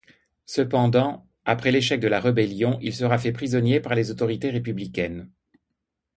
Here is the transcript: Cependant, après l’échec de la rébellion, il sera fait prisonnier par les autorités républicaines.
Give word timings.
Cependant, 0.47 1.27
après 1.45 1.71
l’échec 1.71 1.99
de 1.99 2.07
la 2.07 2.19
rébellion, 2.19 2.79
il 2.81 2.91
sera 2.91 3.19
fait 3.19 3.31
prisonnier 3.31 3.79
par 3.79 3.93
les 3.93 4.09
autorités 4.09 4.49
républicaines. 4.49 5.29